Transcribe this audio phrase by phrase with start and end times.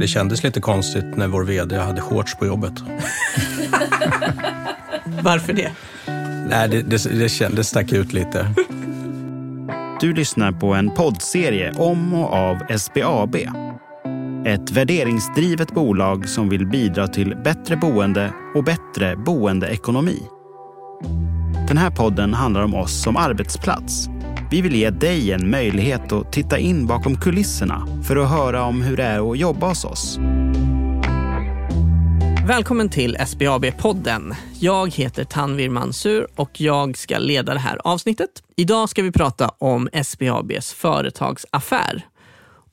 [0.00, 2.72] Det kändes lite konstigt när vår VD hade shorts på jobbet.
[5.22, 5.70] Varför det?
[6.48, 8.54] Nej, det, det, det, kändes, stack ut lite.
[10.00, 13.36] Du lyssnar på en poddserie om och av SBAB.
[14.46, 20.22] Ett värderingsdrivet bolag som vill bidra till bättre boende och bättre boendeekonomi.
[21.68, 24.08] Den här podden handlar om oss som arbetsplats.
[24.50, 28.82] Vi vill ge dig en möjlighet att titta in bakom kulisserna för att höra om
[28.82, 30.18] hur det är att jobba hos oss.
[32.48, 34.34] Välkommen till SBAB-podden.
[34.58, 38.30] Jag heter Tanvir Mansur och jag ska leda det här avsnittet.
[38.56, 42.06] Idag ska vi prata om SBABs företagsaffär.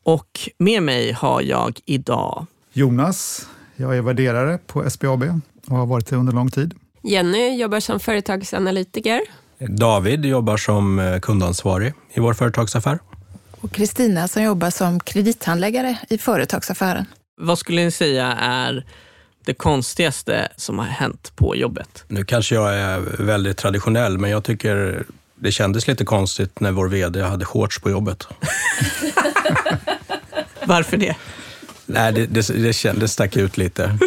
[0.03, 3.49] Och med mig har jag idag Jonas.
[3.75, 5.23] Jag är värderare på SBAB
[5.67, 6.73] och har varit det under lång tid.
[7.03, 9.21] Jenny jobbar som företagsanalytiker.
[9.59, 12.99] David jobbar som eh, kundansvarig i vår företagsaffär.
[13.61, 17.05] Och Kristina som jobbar som kredithandläggare i företagsaffären.
[17.41, 18.85] Vad skulle ni säga är
[19.45, 22.03] det konstigaste som har hänt på jobbet?
[22.07, 25.03] Nu kanske jag är väldigt traditionell, men jag tycker
[25.35, 28.27] det kändes lite konstigt när vår VD hade shorts på jobbet.
[30.65, 31.15] Varför det?
[31.85, 33.97] Nej, det, det, det, kändes, stack ut lite.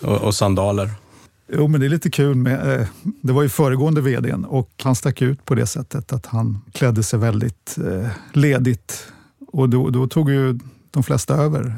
[0.00, 0.90] Och, och sandaler.
[1.52, 2.86] Jo, men det är lite kul med, eh,
[3.22, 7.02] det var ju föregående vdn och han stack ut på det sättet att han klädde
[7.02, 9.06] sig väldigt eh, ledigt.
[9.52, 10.58] Och då, då tog ju
[10.90, 11.76] de flesta över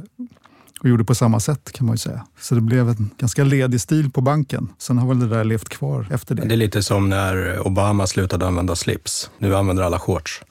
[0.80, 2.27] och gjorde på samma sätt kan man ju säga.
[2.41, 4.69] Så det blev en ganska ledig stil på banken.
[4.78, 6.42] Sen har väl det där levt kvar efter det.
[6.42, 9.30] Det är lite som när Obama slutade använda slips.
[9.38, 10.42] Nu använder alla shorts.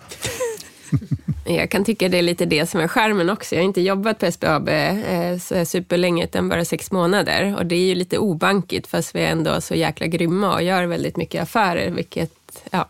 [1.46, 3.56] Jag kan tycka det är lite det som är skärmen också.
[3.56, 7.56] Jag har inte jobbat på SBAB eh, så superlänge, utan bara sex månader.
[7.58, 10.86] Och det är ju lite obankigt, fast vi är ändå så jäkla grymma och gör
[10.86, 12.32] väldigt mycket affärer, vilket,
[12.72, 12.88] ja,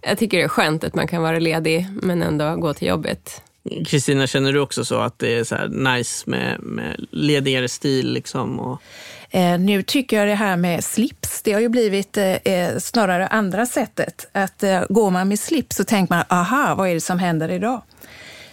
[0.00, 3.42] jag tycker det är skönt att man kan vara ledig, men ändå gå till jobbet.
[3.86, 8.12] Kristina, känner du också så att det är så nice med, med ledigare stil?
[8.12, 8.82] Liksom och...
[9.30, 13.26] Eh, nu tycker jag det här med slips, det har ju blivit eh, eh, snarare
[13.26, 14.28] andra sättet.
[14.32, 17.48] Att eh, går man med slips så tänker man, aha, vad är det som händer
[17.50, 17.82] idag?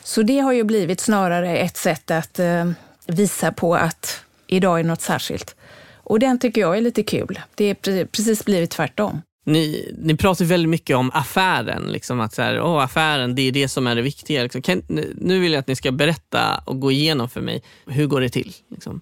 [0.04, 2.72] Så det har ju blivit snarare ett sätt att eh,
[3.08, 5.56] visa på att idag är något särskilt.
[5.96, 7.40] Och den tycker jag är lite kul.
[7.56, 9.22] Det är precis blivit tvärtom.
[9.48, 11.84] Ni, ni pratar väldigt mycket om affären.
[11.84, 14.44] Liksom att så här, oh, affären, det är det som är det viktiga.
[14.44, 14.62] Liksom.
[14.62, 14.82] Kan,
[15.16, 17.64] nu vill jag att ni ska berätta och gå igenom för mig.
[17.86, 18.54] Hur går det till?
[18.70, 19.02] Liksom?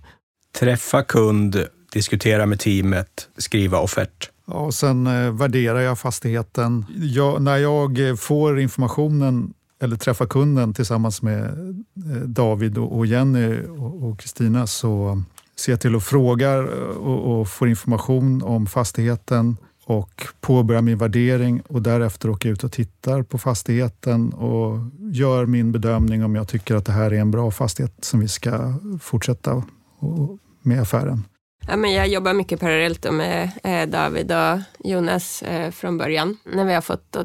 [0.59, 4.29] Träffa kund, diskutera med teamet, skriva offert.
[4.47, 6.85] Ja, och sen eh, värderar jag fastigheten.
[7.01, 14.19] Jag, när jag får informationen eller träffar kunden tillsammans med eh, David och Jenny och
[14.19, 15.21] Kristina så
[15.59, 16.57] ser jag till att fråga
[16.97, 22.63] och, och får information om fastigheten och påbörjar min värdering och därefter åker jag ut
[22.63, 24.79] och tittar på fastigheten och
[25.13, 28.27] gör min bedömning om jag tycker att det här är en bra fastighet som vi
[28.27, 29.63] ska fortsätta
[30.61, 31.23] med affären.
[31.67, 34.59] Ja, men jag jobbar mycket parallellt med eh, David och
[34.89, 36.37] Jonas eh, från början.
[36.43, 37.17] När vi har fått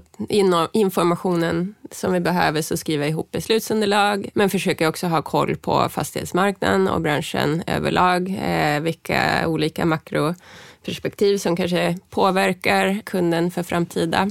[0.73, 5.89] informationen som vi behöver så skriver jag ihop beslutsunderlag, men försöker också ha koll på
[5.89, 8.39] fastighetsmarknaden och branschen överlag.
[8.43, 10.35] Eh, vilka olika makro
[10.85, 14.31] perspektiv som kanske påverkar kunden för framtida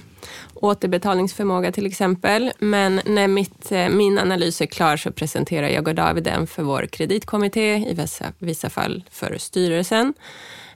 [0.53, 2.51] återbetalningsförmåga till exempel.
[2.59, 6.63] Men när mitt, eh, min analys är klar så presenterar jag och David den för
[6.63, 10.13] vår kreditkommitté, i vissa, vissa fall för styrelsen.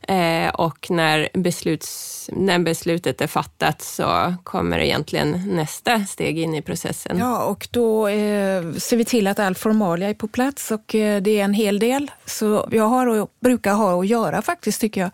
[0.08, 6.62] Eh, och när, besluts, när beslutet är fattat så kommer egentligen nästa steg in i
[6.62, 7.18] processen.
[7.18, 11.22] Ja, och då eh, ser vi till att all formalia är på plats och eh,
[11.22, 12.12] det är en hel del.
[12.26, 15.12] Så jag har och, brukar ha att göra faktiskt tycker jag.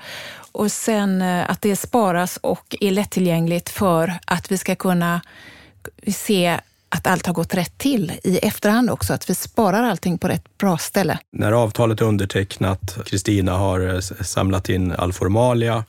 [0.51, 5.21] Och sen eh, att det sparas och är lättillgängligt för att vi ska kunna
[6.07, 10.27] se att allt har gått rätt till i efterhand också, att vi sparar allting på
[10.27, 11.19] rätt bra ställe.
[11.31, 15.83] När avtalet är undertecknat, Kristina har eh, samlat in all formalia,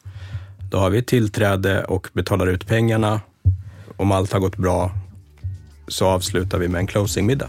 [0.71, 3.21] då har vi tillträde och betalar ut pengarna.
[3.97, 4.91] Om allt har gått bra
[5.89, 7.49] så avslutar vi med en closingmiddag.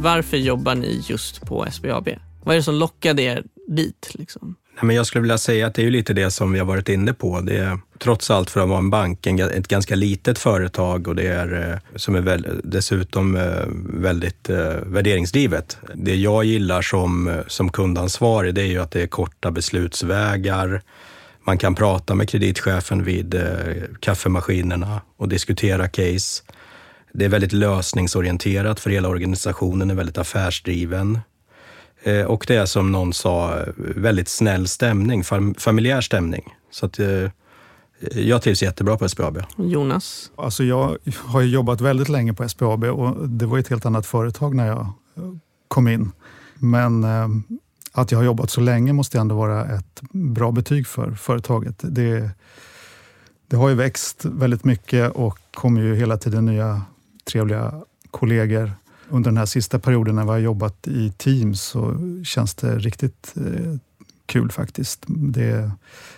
[0.00, 2.08] Varför jobbar ni just på SBAB?
[2.44, 4.10] Vad är det som lockade er dit?
[4.14, 4.56] Liksom?
[4.76, 6.88] Nej, men jag skulle vilja säga att det är lite det som vi har varit
[6.88, 7.40] inne på.
[7.40, 11.16] Det är trots allt för att vara en bank en, ett ganska litet företag och
[11.16, 15.78] det är, eh, som är väl, dessutom eh, väldigt eh, värderingsdrivet.
[15.94, 20.82] Det jag gillar som, eh, som kundansvarig det är ju att det är korta beslutsvägar.
[21.44, 23.40] Man kan prata med kreditchefen vid
[24.00, 26.42] kaffemaskinerna och diskutera case.
[27.12, 31.18] Det är väldigt lösningsorienterat för hela organisationen är väldigt affärsdriven.
[32.02, 35.24] Eh, och det är som någon sa, väldigt snäll stämning,
[35.58, 36.54] familjär stämning.
[36.70, 37.30] Så att, eh,
[38.14, 39.42] Jag trivs jättebra på SBAB.
[39.56, 40.30] Jonas?
[40.36, 44.54] Alltså jag har jobbat väldigt länge på SBAB och det var ett helt annat företag
[44.54, 44.92] när jag
[45.68, 46.12] kom in.
[46.54, 47.28] Men eh,
[47.92, 51.76] att jag har jobbat så länge måste ändå vara ett bra betyg för företaget.
[51.82, 52.30] Det,
[53.46, 56.82] det har ju växt väldigt mycket och kommer ju hela tiden nya
[57.28, 57.74] trevliga
[58.10, 58.72] kollegor.
[59.08, 63.34] Under den här sista perioden när vi har jobbat i team så känns det riktigt
[63.36, 63.74] eh,
[64.26, 65.04] kul faktiskt.
[65.06, 65.70] Det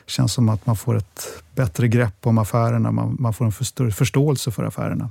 [0.07, 2.93] känns som att man får ett bättre grepp om affärerna.
[2.93, 5.11] Man, man får en för större förståelse för affärerna.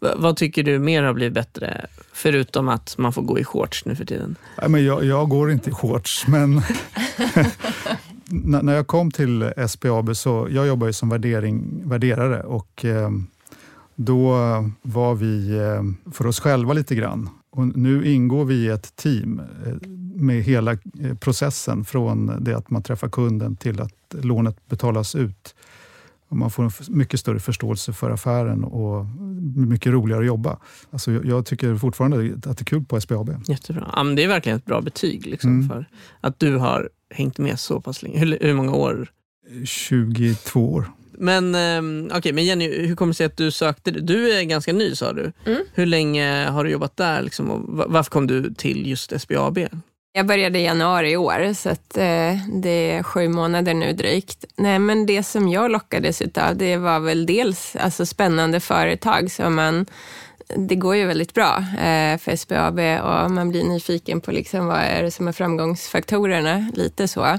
[0.00, 1.86] V vad tycker du mer har blivit bättre?
[2.12, 4.36] Förutom att man får gå i shorts nu för tiden.
[4.60, 6.62] Nej, men jag, jag går inte i shorts, men
[8.62, 13.10] när jag kom till SBAB så jag jobbar ju som värdering, värderare och eh,
[13.96, 14.34] då
[14.82, 17.28] var vi eh, för oss själva lite grann.
[17.50, 22.70] Och nu ingår vi i ett team eh, med hela eh, processen från det att
[22.70, 25.54] man träffar kunden till att lånet betalas ut.
[26.28, 29.06] Och man får en mycket större förståelse för affären och
[29.56, 30.58] mycket roligare att jobba.
[30.90, 33.30] Alltså jag tycker fortfarande att det är kul på SBAB.
[33.48, 33.90] Jättebra.
[33.96, 35.68] Ja, det är verkligen ett bra betyg liksom, mm.
[35.68, 35.86] för
[36.20, 38.18] att du har hängt med så pass länge.
[38.18, 39.10] Hur, hur många år?
[39.64, 40.90] 22 år.
[41.18, 43.90] Men, eh, okay, men Jenny, hur kommer det sig att du sökte?
[43.90, 45.32] Du är ganska ny sa du.
[45.46, 45.62] Mm.
[45.74, 47.22] Hur länge har du jobbat där?
[47.22, 47.60] Liksom, och
[47.92, 49.58] varför kom du till just SBAB?
[50.14, 54.44] Jag började i januari i år, så att, eh, det är sju månader nu drygt.
[54.56, 59.54] Nej, men det som jag lockades av det var väl dels alltså, spännande företag som
[59.54, 59.86] man
[60.56, 64.80] det går ju väldigt bra eh, för SBAB och man blir nyfiken på liksom vad
[64.80, 67.38] är det som är framgångsfaktorerna, lite så.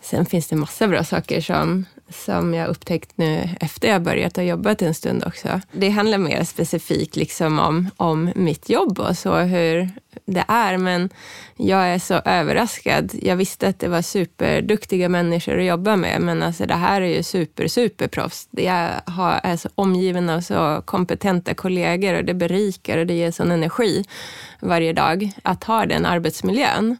[0.00, 4.42] Sen finns det massa bra saker som, som jag upptäckt nu efter jag börjat ha
[4.42, 5.60] jobbat en stund också.
[5.72, 9.90] Det handlar mer specifikt liksom om, om mitt jobb och så, hur
[10.24, 10.76] det är.
[10.76, 11.10] Men
[11.56, 13.10] jag är så överraskad.
[13.22, 17.16] Jag visste att det var superduktiga människor att jobba med, men alltså det här är
[17.16, 18.48] ju super, superproffs.
[18.50, 18.90] Jag
[19.20, 23.52] Jag är så omgiven av så kompetenta kollegor och det berikar och det ger sån
[23.52, 24.04] energi
[24.60, 26.96] varje dag att ha den arbetsmiljön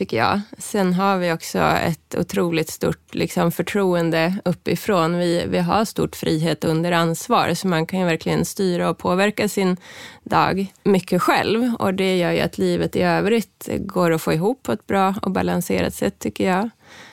[0.00, 0.40] tycker jag.
[0.58, 5.18] Sen har vi också ett otroligt stort liksom, förtroende uppifrån.
[5.18, 9.48] Vi, vi har stort frihet under ansvar, så man kan ju verkligen styra och påverka
[9.48, 9.76] sin
[10.24, 11.74] dag mycket själv.
[11.78, 15.14] Och det gör ju att livet i övrigt går att få ihop på ett bra
[15.22, 16.70] och balanserat sätt, tycker jag.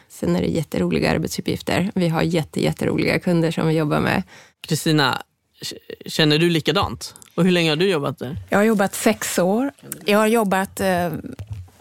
[0.10, 1.92] Sen är det jätteroliga arbetsuppgifter.
[1.96, 4.24] Vi har jätte, jätteroliga kunder som vi jobbar med.
[4.68, 5.22] Kristina,
[6.06, 7.16] känner du likadant?
[7.36, 8.38] Och hur länge har du jobbat där?
[8.50, 9.72] Jag har jobbat sex år.
[10.06, 11.12] Jag har jobbat eh,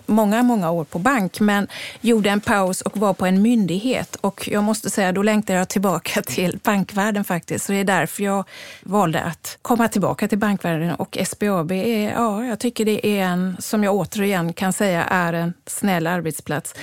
[0.07, 1.69] många, många år på bank, men
[2.01, 4.17] gjorde en paus och var på en myndighet.
[4.17, 7.65] Och jag måste säga, då längtade jag tillbaka till bankvärlden faktiskt.
[7.65, 8.45] Så det är därför jag
[8.83, 10.95] valde att komma tillbaka till bankvärlden.
[10.95, 15.33] Och SBAB är, ja, jag tycker det är en, som jag återigen kan säga, är
[15.33, 16.75] en snäll arbetsplats.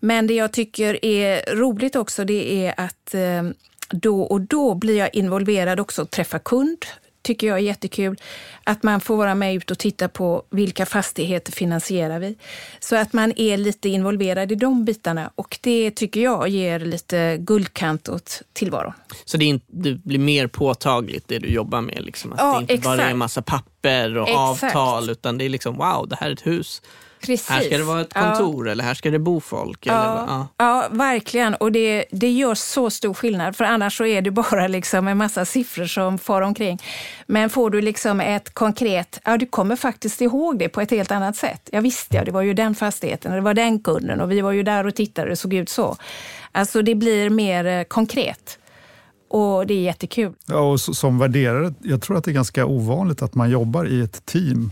[0.00, 3.42] Men det jag tycker är roligt också, det är att eh,
[3.90, 6.86] då och då blir jag involverad också och träffa kund
[7.26, 8.16] tycker jag är jättekul.
[8.64, 12.36] Att man får vara med ut och titta på vilka fastigheter finansierar vi.
[12.80, 17.36] Så att man är lite involverad i de bitarna och det tycker jag ger lite
[17.40, 18.92] guldkant åt tillvaron.
[19.24, 22.02] Så det, är inte, det blir mer påtagligt det du jobbar med?
[22.04, 22.32] Liksom.
[22.32, 22.96] Att ja, det inte exakt.
[22.98, 24.76] bara är en massa papper och exakt.
[24.76, 26.82] avtal utan det är liksom wow, det här är ett hus.
[27.20, 27.48] Precis.
[27.48, 28.72] Här ska det vara ett kontor ja.
[28.72, 29.86] eller här ska det bo folk.
[29.86, 30.48] Ja, eller, ja.
[30.56, 31.54] ja verkligen.
[31.54, 33.56] Och det, det gör så stor skillnad.
[33.56, 36.82] För annars så är det bara liksom en massa siffror som far omkring.
[37.26, 41.10] Men får du liksom ett konkret, ja du kommer faktiskt ihåg det på ett helt
[41.10, 41.68] annat sätt.
[41.72, 44.40] Jag visste, ja, det var ju den fastigheten och det var den kunden och vi
[44.40, 45.96] var ju där och tittade och det såg ut så.
[46.52, 48.58] Alltså det blir mer eh, konkret.
[49.28, 50.32] Och det är jättekul.
[50.46, 54.00] Ja, och som värderare, jag tror att det är ganska ovanligt att man jobbar i
[54.00, 54.70] ett team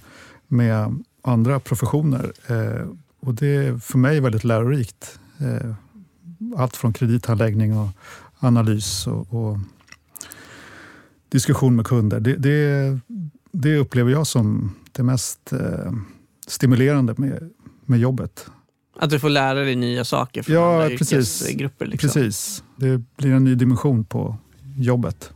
[0.49, 2.33] med andra professioner.
[2.47, 2.88] Eh,
[3.21, 5.19] och det är för mig väldigt lärorikt.
[5.38, 5.75] Eh,
[6.57, 7.88] allt från kredithandläggning och
[8.38, 9.59] analys och, och
[11.28, 12.21] diskussion med kunder.
[12.21, 12.99] Det, det,
[13.52, 15.93] det, upplever jag som det mest eh,
[16.47, 17.50] stimulerande med,
[17.85, 18.47] med jobbet.
[18.99, 21.87] Att du får lära dig nya saker från ja, andra precis, yrkesgrupper?
[21.87, 22.09] Liksom.
[22.09, 22.64] Precis.
[22.76, 24.37] Det blir en ny dimension på
[24.78, 25.33] jobbet.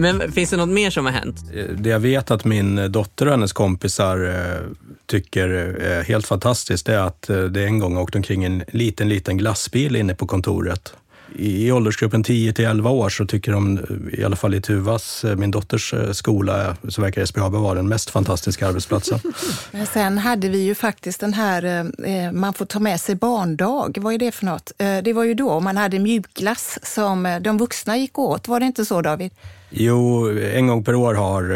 [0.00, 1.36] Men finns det något mer som har hänt?
[1.54, 4.66] Eh, det jag vet att min dotter och hennes kompisar eh,
[5.06, 9.38] tycker är helt fantastiskt är att eh, det en gång åkte omkring en liten, liten
[9.38, 10.94] glassbil inne på kontoret.
[11.36, 13.80] I åldersgruppen 10 till 11 år så tycker de,
[14.12, 18.68] i alla fall i Tuvas, min dotters skola, så verkar SBAB vara den mest fantastiska
[18.68, 19.18] arbetsplatsen.
[19.70, 23.92] Men sen hade vi ju faktiskt den här, man får ta med sig barndag.
[23.96, 24.72] Vad är det för något?
[24.76, 28.48] Det var ju då man hade mjukglass som de vuxna gick åt.
[28.48, 29.30] Var det inte så David?
[29.70, 31.50] Jo, en gång per år har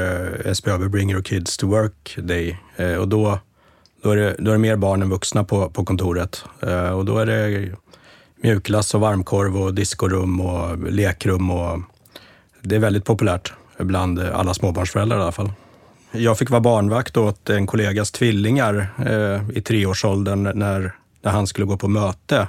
[0.46, 3.38] eh, SBAB Bring Your Kids to Work Day eh, och då,
[4.02, 6.44] Då är det, då är det mer barn än vuxna på, på kontoret.
[6.60, 7.68] Eh, och då är det
[8.42, 11.50] mjukglass och varmkorv och diskorum och lekrum.
[11.50, 11.80] Och
[12.60, 15.52] det är väldigt populärt bland alla småbarnsföräldrar i alla fall.
[16.12, 21.66] Jag fick vara barnvakt åt en kollegas tvillingar eh, i treårsåldern när, när han skulle
[21.66, 22.48] gå på möte.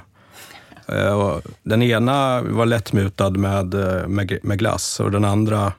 [0.88, 5.72] Eh, den ena var lättmutad med, eh, med, med, glass och den andra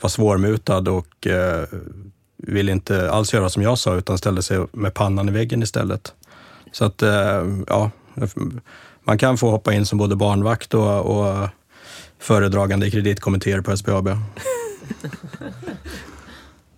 [0.00, 1.64] var svårmutad och eh,
[2.36, 6.14] ville inte alls göra som jag sa utan ställde sig med pannan i väggen istället.
[6.72, 7.90] Så att, eh, ja,
[9.04, 11.48] man kan få hoppa in som både barnvakt och, och
[12.18, 14.08] föredragande i kreditkommittéer på SBAB.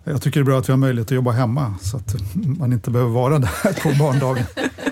[0.03, 2.73] Jag tycker det är bra att vi har möjlighet att jobba hemma så att man
[2.73, 4.45] inte behöver vara där på barndagen.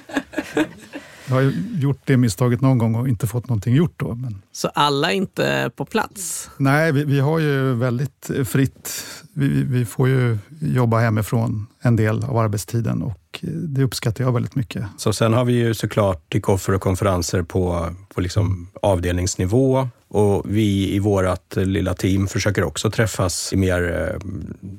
[1.31, 4.15] Jag har gjort det misstaget någon gång och inte fått någonting gjort då.
[4.15, 4.41] Men...
[4.51, 6.49] Så alla är inte på plats?
[6.57, 9.05] Nej, vi, vi har ju väldigt fritt.
[9.33, 14.55] Vi, vi, får ju jobba hemifrån en del av arbetstiden och det uppskattar jag väldigt
[14.55, 14.85] mycket.
[14.97, 20.95] Så sen har vi ju såklart koffer och konferenser på, på liksom avdelningsnivå och vi
[20.95, 24.31] i vårt lilla team försöker också träffas i mer eh,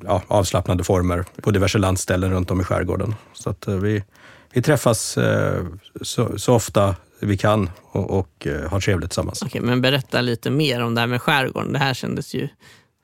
[0.04, 3.14] ja, avslappnade former på diverse landställen runt om i skärgården.
[3.32, 4.02] Så att eh, vi,
[4.52, 5.64] vi träffas eh,
[6.02, 9.42] så, så, ofta vi kan och, och har trevligt tillsammans.
[9.42, 11.72] Okej, men berätta lite mer om det här med skärgården.
[11.72, 12.48] Det här kändes ju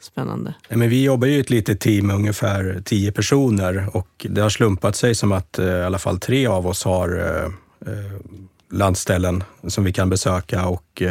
[0.00, 0.54] spännande.
[0.68, 4.50] men vi jobbar ju i ett litet team med ungefär tio personer och det har
[4.50, 7.52] slumpat sig som att i alla fall tre av oss har
[8.72, 11.02] landställen som vi kan besöka och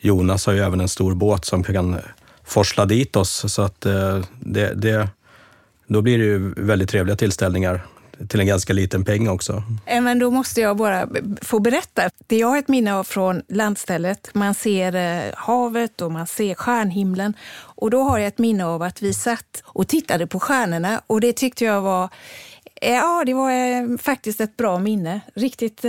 [0.00, 1.96] Jonas har ju även en stor båt som kan
[2.44, 3.52] forsla dit oss.
[3.52, 5.08] Så att eh, det, det,
[5.86, 7.86] då blir det ju väldigt trevliga tillställningar
[8.28, 9.62] till en ganska liten peng också.
[9.86, 11.08] Eh, men då måste jag bara
[11.42, 12.10] få berätta.
[12.26, 16.54] Det jag har ett minne av från landstället, man ser eh, havet och man ser
[16.54, 17.34] stjärnhimlen.
[17.60, 21.20] Och då har jag ett minne av att vi satt och tittade på stjärnorna och
[21.20, 22.08] det tyckte jag var
[22.80, 25.20] Ja, det var faktiskt ett bra minne.
[25.34, 25.84] Riktigt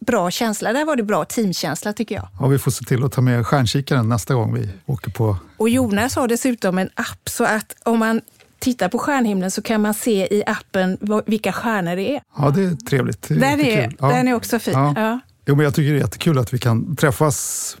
[0.00, 0.72] bra känsla.
[0.72, 2.28] Där var det bra teamkänsla tycker jag.
[2.40, 5.36] Ja, vi får se till att ta med stjärnkikaren nästa gång vi åker på...
[5.56, 8.20] Och Jonas har dessutom en app så att om man
[8.60, 12.22] tittar på stjärnhimlen så kan man se i appen vilka stjärnor det är.
[12.36, 13.22] Ja, det är trevligt.
[13.28, 14.08] Det är den, är, ja.
[14.08, 14.74] den är också fin.
[14.74, 14.92] Ja.
[14.96, 15.20] Ja.
[15.46, 17.76] Jo, men jag tycker det är jättekul att vi kan träffas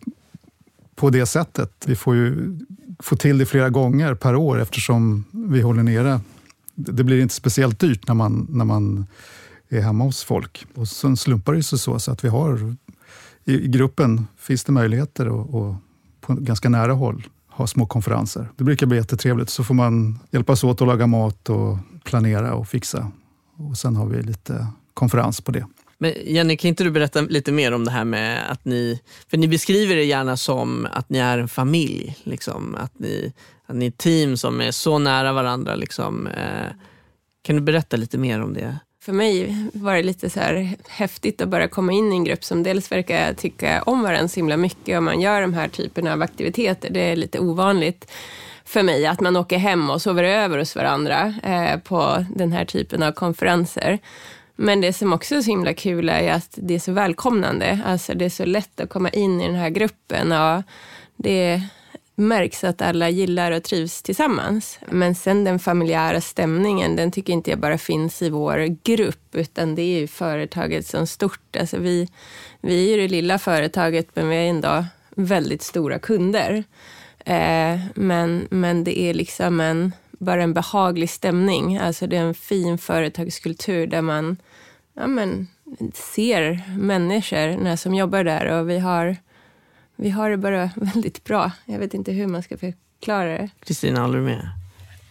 [0.94, 1.72] på det sättet.
[1.86, 2.58] Vi får ju
[2.98, 6.20] få till det flera gånger per år eftersom vi håller nere.
[6.74, 9.06] Det blir inte speciellt dyrt när man, när man
[9.68, 10.66] är hemma hos folk.
[10.74, 12.76] Och sen slumpar det sig så, så att vi har
[13.44, 15.76] i, gruppen finns det möjligheter att
[16.20, 18.48] på ganska nära håll ha små konferenser.
[18.56, 19.50] Det brukar bli jättetrevligt.
[19.50, 23.12] Så får man hjälpas åt att laga mat och planera och fixa.
[23.56, 25.66] Och sen har vi lite konferens på det.
[25.98, 29.36] Men Jenny, kan inte du berätta lite mer om det här med att ni, för
[29.36, 33.32] ni beskriver det gärna som att ni är en familj, liksom, att, ni,
[33.66, 35.74] att ni är ett team som är så nära varandra.
[35.74, 36.26] Liksom.
[36.26, 36.66] Eh.
[37.42, 38.78] Kan du berätta lite mer om det?
[39.10, 42.44] För mig var det lite så här häftigt att bara komma in i en grupp
[42.44, 46.12] som dels verkar tycka om varandra så himla mycket och man gör de här typerna
[46.12, 46.90] av aktiviteter.
[46.90, 48.10] Det är lite ovanligt
[48.64, 52.64] för mig att man åker hem och sover över hos varandra eh, på den här
[52.64, 53.98] typen av konferenser.
[54.56, 57.80] Men det som också är så himla kul är att det är så välkomnande.
[57.86, 60.32] Alltså det är så lätt att komma in i den här gruppen.
[60.32, 60.62] Och
[61.16, 61.62] det,
[62.20, 64.78] märks att alla gillar och trivs tillsammans.
[64.86, 69.74] Men sen den familjära stämningen, den tycker inte jag bara finns i vår grupp, utan
[69.74, 71.56] det är ju företaget som stort.
[71.60, 72.08] Alltså vi,
[72.60, 74.84] vi är ju det lilla företaget, men vi är ändå
[75.16, 76.64] väldigt stora kunder.
[77.24, 81.78] Eh, men, men det är liksom en, bara en behaglig stämning.
[81.78, 84.36] Alltså det är en fin företagskultur där man
[84.94, 85.48] ja, men,
[85.94, 89.16] ser människor som jobbar där och vi har
[90.00, 91.52] vi har det bara väldigt bra.
[91.64, 93.48] Jag vet inte hur man ska förklara det.
[93.60, 94.48] Kristina, håller du med?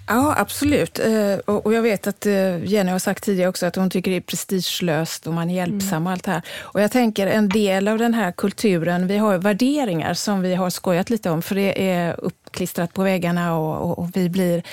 [0.08, 1.00] Ja, absolut.
[1.00, 4.17] Eh, och jag vet att eh, Jenny har sagt tidigare också att hon tycker det
[4.17, 6.41] är prestigelöst och man är hjälpsam och allt det här.
[6.60, 10.69] Och jag tänker en del av den här kulturen, vi har värderingar som vi har
[10.69, 14.63] skojat lite om, för det är uppklistrat på väggarna och, och, och vi blir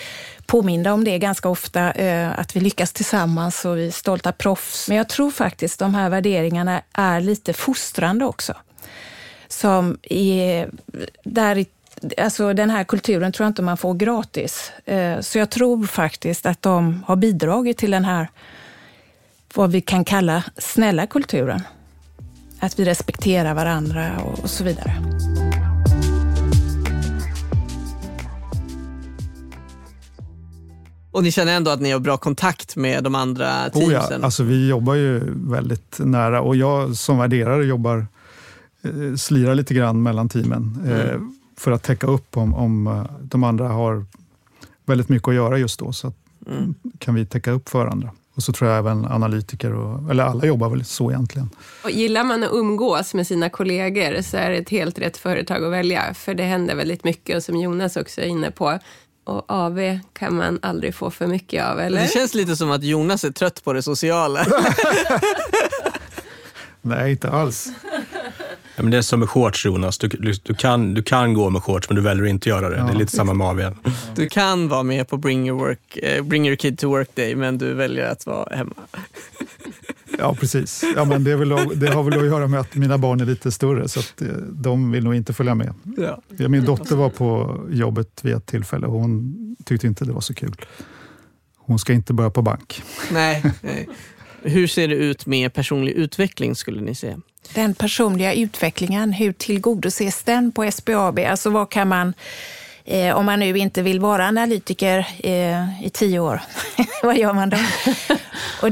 [0.46, 4.88] påminda om det ganska ofta, eh, att vi lyckas tillsammans och vi är stolta proffs.
[4.88, 8.54] Men jag tror faktiskt de här värderingarna är lite fostrande också
[9.56, 10.70] som är
[11.24, 11.64] där
[12.18, 14.72] Alltså den här kulturen tror jag inte man får gratis.
[14.84, 18.28] Eh, så jag tror faktiskt att de har bidragit till den här,
[19.54, 21.60] vad vi kan kalla snälla kulturen.
[22.60, 24.10] Att vi respekterar varandra
[24.42, 24.92] och så vidare.
[31.10, 33.88] Och ni känner ändå att ni har bra kontakt med de andra teamsen?
[33.88, 38.06] Oh ja, alltså vi jobbar ju väldigt nära och jag som värderare jobbar
[39.18, 41.34] slira lite grann mellan teamen eh, mm.
[41.56, 44.04] för att täcka upp om, om eh, de andra har
[44.84, 45.92] väldigt mycket att göra just då.
[45.92, 46.12] Så
[46.46, 46.74] mm.
[46.98, 48.10] kan vi täcka upp för varandra.
[48.34, 51.50] Och så tror jag även analytiker, och, eller alla jobbar väl så egentligen.
[51.84, 55.64] Och gillar man att umgås med sina kollegor så är det ett helt rätt företag
[55.64, 56.14] att välja.
[56.14, 58.78] För det händer väldigt mycket och som Jonas också är inne på,
[59.24, 62.02] och AV kan man aldrig få för mycket av, eller?
[62.02, 64.46] Det känns lite som att Jonas är trött på det sociala.
[66.82, 67.68] Nej, inte alls.
[68.76, 70.08] Ja, men det är som med shorts Jonas, du,
[70.42, 72.76] du, kan, du kan gå med shorts men du väljer att inte göra det.
[72.76, 72.84] Ja.
[72.84, 73.74] Det är lite samma med AWn.
[74.14, 77.34] Du kan vara med på Bring your, work, eh, bring your kid to work day,
[77.34, 78.74] men du väljer att vara hemma.
[80.18, 80.84] Ja, precis.
[80.96, 83.52] Ja, men det, väl, det har väl att göra med att mina barn är lite
[83.52, 85.74] större, så att eh, de vill nog inte följa med.
[85.96, 86.22] Ja.
[86.36, 90.20] Ja, min dotter var på jobbet vid ett tillfälle och hon tyckte inte det var
[90.20, 90.56] så kul.
[91.56, 92.82] Hon ska inte börja på bank.
[93.12, 93.88] Nej, nej.
[94.42, 97.20] Hur ser det ut med personlig utveckling skulle ni säga?
[97.54, 101.18] Den personliga utvecklingen, hur tillgodoses den på SBAB?
[101.18, 102.14] Alltså vad kan man,
[102.84, 106.40] eh, om man nu inte vill vara analytiker eh, i tio år,
[107.02, 107.56] vad gör man då?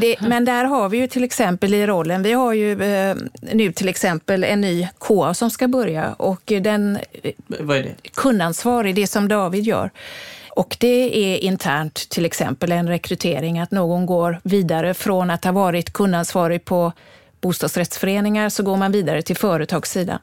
[0.00, 3.16] Det, men där har vi ju till exempel i rollen, vi har ju eh,
[3.52, 6.99] nu till exempel en ny KA som ska börja och den
[7.47, 7.95] Vad är det?
[8.14, 9.90] kundansvarig, det som David gör.
[10.54, 15.52] Och det är internt till exempel en rekrytering, att någon går vidare från att ha
[15.52, 16.93] varit kundansvarig på
[17.44, 20.18] bostadsrättsföreningar så går man vidare till företagssidan.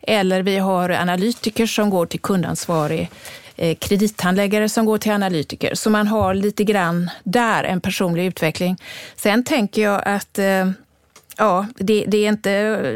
[0.00, 3.10] Eller vi har analytiker som går till kundansvarig,
[3.56, 5.74] eh, kredithandläggare som går till analytiker.
[5.74, 8.76] Så man har lite grann där en personlig utveckling.
[9.16, 10.70] Sen tänker jag att eh,
[11.38, 12.50] ja, det, det, är inte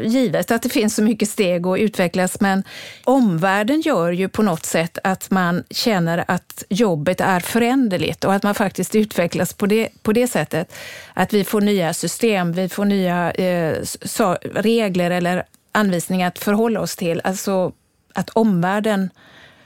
[0.05, 2.63] givet att det finns så mycket steg att utvecklas, men
[3.03, 8.43] omvärlden gör ju på något sätt att man känner att jobbet är föränderligt och att
[8.43, 10.75] man faktiskt utvecklas på det, på det sättet.
[11.13, 16.79] Att vi får nya system, vi får nya eh, så, regler eller anvisningar att förhålla
[16.81, 17.21] oss till.
[17.23, 17.71] Alltså
[18.13, 19.09] att omvärlden,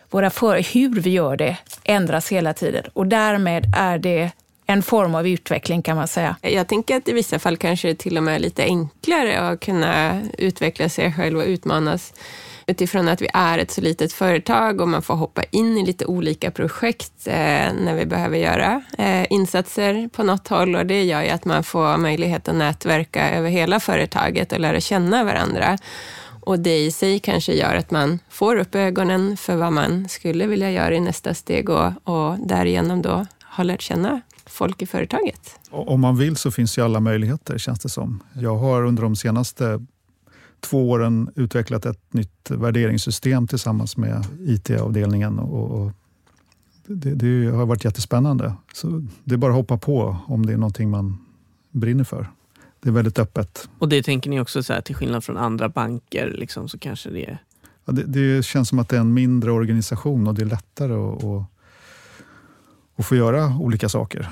[0.10, 4.32] våra för, hur vi gör det, ändras hela tiden och därmed är det
[4.68, 6.36] en form av utveckling kan man säga.
[6.42, 9.60] Jag tänker att i vissa fall kanske det till och med är lite enklare att
[9.60, 12.14] kunna utveckla sig själv och utmanas
[12.68, 16.06] utifrån att vi är ett så litet företag och man får hoppa in i lite
[16.06, 21.22] olika projekt eh, när vi behöver göra eh, insatser på något håll och det gör
[21.22, 25.78] ju att man får möjlighet att nätverka över hela företaget och lära känna varandra.
[26.42, 30.48] Och det i sig kanske gör att man får upp ögonen för vad man skulle
[30.48, 35.60] vilja göra i nästa steg och, och därigenom då har lärt känna folk i företaget.
[35.70, 38.24] Om man vill så finns ju alla möjligheter känns det som.
[38.34, 39.86] Jag har under de senaste
[40.60, 45.40] två åren utvecklat ett nytt värderingssystem tillsammans med IT-avdelningen.
[45.40, 45.92] Och,
[46.88, 48.54] det, det, har varit jättespännande.
[48.74, 51.18] Så det är bara att hoppa på om det är någonting man
[51.72, 52.28] brinner för.
[52.80, 53.70] Det är väldigt öppet.
[53.80, 57.10] Och det tänker ni också så här, till skillnad från andra banker, liksom, så kanske
[57.10, 57.38] det är...
[57.86, 60.94] Ja, det, det, känns som att det är en mindre organisation och det är lättare
[60.94, 61.44] att, att,
[62.98, 64.30] och få göra olika saker.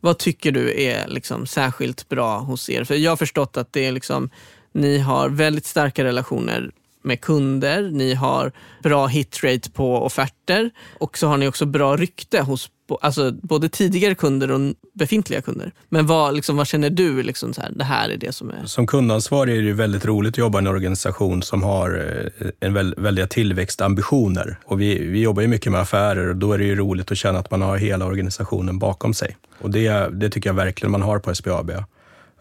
[0.00, 2.84] Vad tycker du är liksom särskilt bra hos er?
[2.84, 4.30] För jag har förstått att det är liksom,
[4.72, 6.70] ni har väldigt starka relationer
[7.02, 12.40] med kunder, ni har bra hitrate på offerter och så har ni också bra rykte
[12.40, 14.60] hos alltså, både tidigare kunder och
[14.94, 15.72] befintliga kunder.
[15.88, 18.66] Men vad, liksom, vad känner du, liksom, så här, det här är det som är...
[18.66, 22.48] Som kundansvarig är det ju väldigt roligt att jobba i en organisation som har eh,
[22.60, 24.58] en väl, väldiga tillväxtambitioner.
[24.64, 27.18] Och vi, vi jobbar ju mycket med affärer och då är det ju roligt att
[27.18, 29.36] känna att man har hela organisationen bakom sig.
[29.60, 31.70] Och det, det tycker jag verkligen man har på SBAB.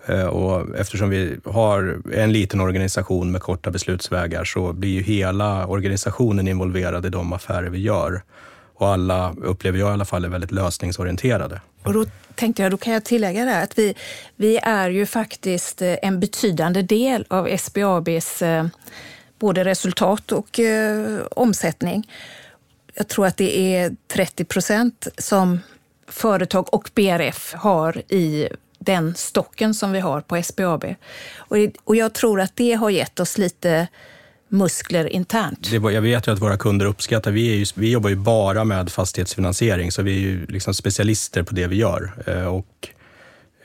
[0.07, 5.67] Eh, och eftersom vi har en liten organisation med korta beslutsvägar så blir ju hela
[5.67, 8.21] organisationen involverad i de affärer vi gör.
[8.77, 11.61] Och alla, upplever jag i alla fall, är väldigt lösningsorienterade.
[11.83, 13.95] Och då tänkte jag, då kan jag tillägga det att vi,
[14.35, 18.65] vi är ju faktiskt eh, en betydande del av SBABs eh,
[19.39, 22.11] både resultat och eh, omsättning.
[22.93, 25.59] Jag tror att det är 30 procent som
[26.07, 30.85] företag och BRF har i den stocken som vi har på SBAB.
[31.37, 33.87] Och, och jag tror att det har gett oss lite
[34.49, 35.71] muskler internt.
[35.71, 38.63] Det, jag vet ju att våra kunder uppskattar, vi, är ju, vi jobbar ju bara
[38.63, 42.11] med fastighetsfinansiering, så vi är ju liksom specialister på det vi gör.
[42.27, 42.89] Eh, och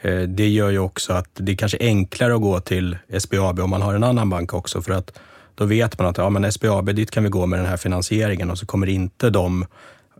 [0.00, 3.70] eh, det gör ju också att det är kanske enklare att gå till SBAB om
[3.70, 5.18] man har en annan bank också, för att
[5.54, 8.50] då vet man att ja, men SBAB, dit kan vi gå med den här finansieringen
[8.50, 9.66] och så kommer inte de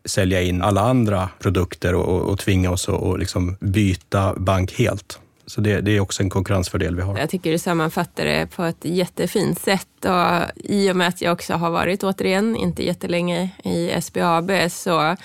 [0.05, 4.73] sälja in alla andra produkter och, och, och tvinga oss att och liksom byta bank
[4.73, 5.19] helt.
[5.47, 7.19] Så det, det, är också en konkurrensfördel vi har.
[7.19, 10.05] Jag tycker du sammanfattar det på ett jättefint sätt.
[10.05, 15.17] Och I och med att jag också har varit, återigen, inte jättelänge i SBAB, så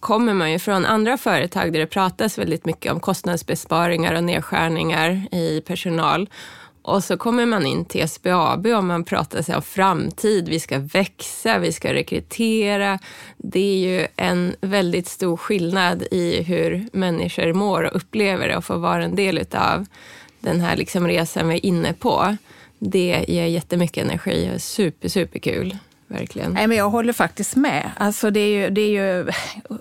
[0.00, 5.26] kommer man ju från andra företag där det pratas väldigt mycket om kostnadsbesparingar och nedskärningar
[5.34, 6.28] i personal.
[6.84, 10.48] Och så kommer man in till SBAB och man pratar sig om framtid.
[10.48, 12.98] Vi ska växa, vi ska rekrytera.
[13.36, 18.64] Det är ju en väldigt stor skillnad i hur människor mår och upplever det och
[18.64, 19.86] får vara en del av
[20.40, 22.36] den här liksom resan vi är inne på.
[22.78, 25.78] Det ger jättemycket energi och är super, superkul
[26.14, 26.52] verkligen.
[26.52, 27.90] Nej, men jag håller faktiskt med.
[27.96, 29.30] Alltså det, är ju, det är ju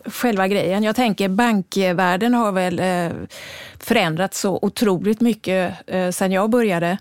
[0.05, 0.83] själva grejen.
[0.83, 3.17] Jag tänker bankvärlden har väl eh,
[3.79, 6.97] förändrats så otroligt mycket eh, sedan jag började.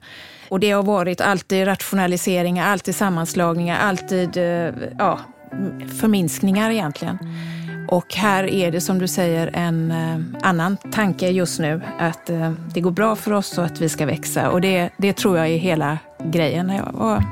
[0.48, 5.18] Och det har varit alltid rationaliseringar, alltid sammanslagningar, alltid eh, ja,
[6.00, 7.18] förminskningar egentligen.
[7.88, 12.52] Och här är det som du säger en eh, annan tanke just nu, att eh,
[12.74, 14.50] det går bra för oss och att vi ska växa.
[14.50, 16.70] Och det, det tror jag är hela grejen.
[16.80, 17.22] Och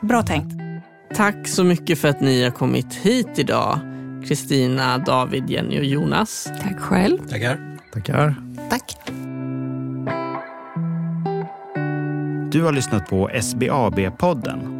[0.00, 0.67] bra tänkt.
[1.14, 3.78] Tack så mycket för att ni har kommit hit idag.
[4.24, 6.50] Kristina, David, Jenny och Jonas.
[6.62, 7.18] Tack själv.
[7.28, 7.78] Tackar.
[7.92, 8.34] Tackar.
[8.70, 8.96] Tack.
[12.52, 14.74] Du har lyssnat på SBAB-podden.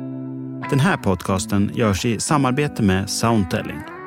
[0.70, 3.97] Den här podcasten görs i samarbete med Soundtelling